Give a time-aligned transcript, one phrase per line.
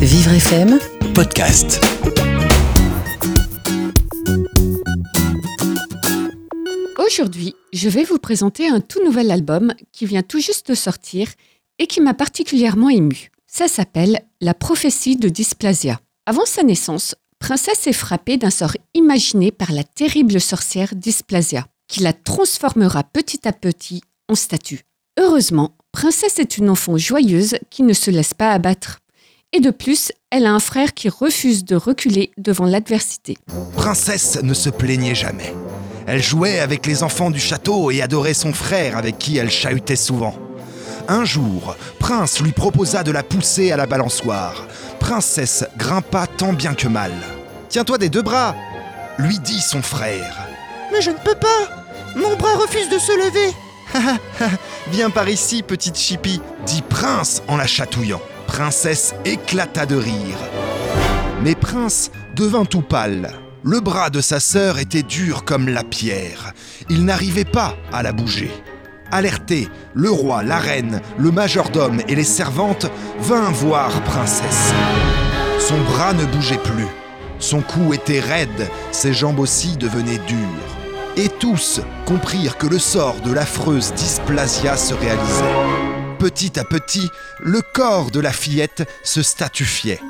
[0.00, 0.78] Vivre FM
[1.14, 1.78] podcast.
[6.96, 11.28] Aujourd'hui, je vais vous présenter un tout nouvel album qui vient tout juste de sortir
[11.78, 13.30] et qui m'a particulièrement ému.
[13.46, 16.00] Ça s'appelle La prophétie de Dysplasia.
[16.24, 22.00] Avant sa naissance, Princesse est frappée d'un sort imaginé par la terrible sorcière Dysplasia, qui
[22.00, 24.80] la transformera petit à petit en statue.
[25.18, 28.99] Heureusement, Princesse est une enfant joyeuse qui ne se laisse pas abattre.
[29.52, 33.36] Et de plus, elle a un frère qui refuse de reculer devant l'adversité.
[33.74, 35.52] Princesse ne se plaignait jamais.
[36.06, 39.96] Elle jouait avec les enfants du château et adorait son frère avec qui elle chahutait
[39.96, 40.36] souvent.
[41.08, 44.66] Un jour, Prince lui proposa de la pousser à la balançoire.
[45.00, 47.12] Princesse grimpa tant bien que mal.
[47.68, 48.54] Tiens-toi des deux bras,
[49.18, 50.46] lui dit son frère.
[50.92, 53.52] Mais je ne peux pas Mon bras refuse de se lever
[54.90, 58.20] Viens par ici, petite chipie, dit Prince en la chatouillant.
[58.46, 60.38] Princesse éclata de rire.
[61.42, 63.30] Mais Prince devint tout pâle.
[63.62, 66.52] Le bras de sa sœur était dur comme la pierre.
[66.88, 68.50] Il n'arrivait pas à la bouger.
[69.12, 72.86] Alerté, le roi, la reine, le majordome et les servantes
[73.18, 74.72] vinrent voir Princesse.
[75.58, 76.86] Son bras ne bougeait plus.
[77.38, 80.79] Son cou était raide, ses jambes aussi devenaient dures.
[81.16, 86.18] Et tous comprirent que le sort de l'affreuse dysplasia se réalisait.
[86.18, 87.08] Petit à petit,
[87.40, 90.00] le corps de la fillette se statufiait.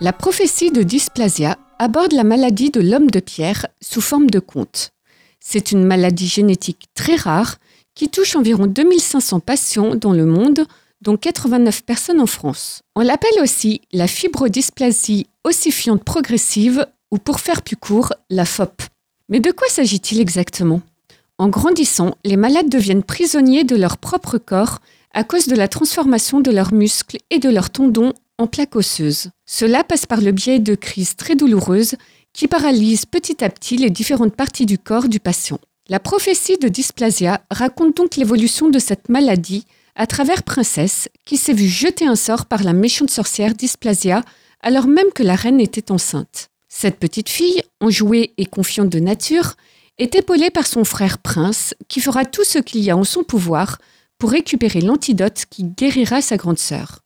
[0.00, 4.90] La prophétie de Dysplasia aborde la maladie de l'homme de pierre sous forme de conte.
[5.40, 7.56] C'est une maladie génétique très rare
[7.94, 10.66] qui touche environ 2500 patients dans le monde,
[11.00, 12.82] dont 89 personnes en France.
[12.96, 18.82] On l'appelle aussi la fibrodysplasie ossifiante progressive ou pour faire plus court, la FOP.
[19.28, 20.80] Mais de quoi s'agit-il exactement?
[21.36, 24.80] En grandissant, les malades deviennent prisonniers de leur propre corps
[25.12, 29.30] à cause de la transformation de leurs muscles et de leurs tendons en plaques osseuses.
[29.46, 31.96] Cela passe par le biais de crises très douloureuses
[32.32, 35.58] qui paralysent petit à petit les différentes parties du corps du patient.
[35.88, 41.52] La prophétie de dysplasia raconte donc l'évolution de cette maladie à travers Princesse, qui s'est
[41.52, 44.22] vue jeter un sort par la méchante sorcière Dysplasia
[44.62, 46.50] alors même que la reine était enceinte.
[46.68, 49.56] Cette petite fille, enjouée et confiante de nature,
[49.98, 53.24] est épaulée par son frère Prince, qui fera tout ce qu'il y a en son
[53.24, 53.78] pouvoir
[54.18, 57.00] pour récupérer l'antidote qui guérira sa grande sœur.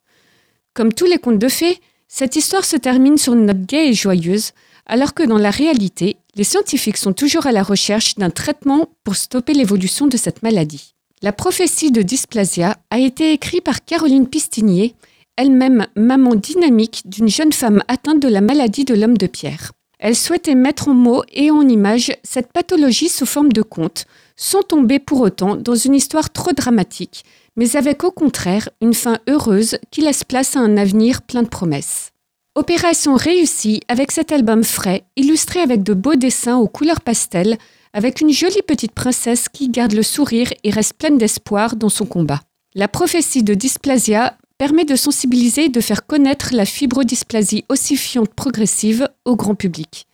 [0.75, 1.79] Comme tous les contes de fées,
[2.09, 4.53] cette histoire se termine sur une note gaie et joyeuse,
[4.87, 9.17] alors que dans la réalité, les scientifiques sont toujours à la recherche d'un traitement pour
[9.17, 10.95] stopper l'évolution de cette maladie.
[11.23, 14.95] La prophétie de dysplasia a été écrite par Caroline Pistinier,
[15.37, 19.73] elle-même maman dynamique d'une jeune femme atteinte de la maladie de l'homme de pierre.
[19.99, 24.07] Elle souhaitait mettre en mots et en images cette pathologie sous forme de conte,
[24.37, 27.25] sans tomber pour autant dans une histoire trop dramatique,
[27.57, 31.49] mais avec au contraire une fin heureuse qui laisse place à un avenir plein de
[31.49, 32.11] promesses.
[32.55, 37.57] Opération réussie avec cet album frais, illustré avec de beaux dessins aux couleurs pastel,
[37.93, 42.07] avec une jolie petite princesse qui garde le sourire et reste pleine d'espoir dans son
[42.07, 42.41] combat.
[42.75, 49.09] La prophétie de dysplasia permet de sensibiliser et de faire connaître la fibrodysplasie ossifiante progressive
[49.25, 50.07] au grand public.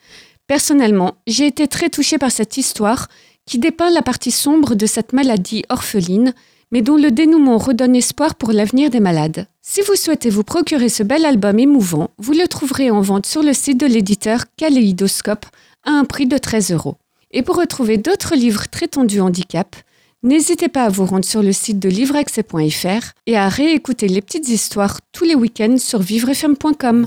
[0.46, 3.08] Personnellement, j'ai été très touchée par cette histoire
[3.44, 6.32] qui dépeint la partie sombre de cette maladie orpheline,
[6.72, 9.48] mais dont le dénouement redonne espoir pour l'avenir des malades.
[9.60, 13.42] Si vous souhaitez vous procurer ce bel album émouvant, vous le trouverez en vente sur
[13.42, 15.44] le site de l'éditeur Kaléidoscope
[15.84, 16.96] à un prix de 13 euros.
[17.32, 19.76] Et pour retrouver d'autres livres traitant du handicap,
[20.22, 24.48] n'hésitez pas à vous rendre sur le site de livreaccès.fr et à réécouter les petites
[24.48, 27.06] histoires tous les week-ends sur vivrefm.com.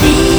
[0.00, 0.31] Vivre